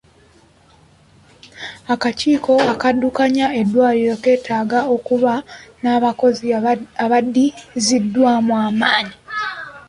Akakiiko 1.93 2.53
akaddukanya 2.71 3.47
eddwaliro 3.59 4.15
keetaaga 4.23 4.79
okuba 4.95 5.33
n'abakozi 5.81 6.47
abaddiziddwamu 7.03 8.53
amaanyi. 8.67 9.15